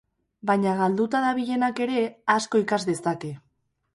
[0.51, 1.99] Baina galduta dabilenak ere
[2.37, 3.33] asko ikas dezake.